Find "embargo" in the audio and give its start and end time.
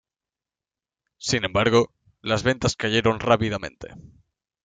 1.45-1.91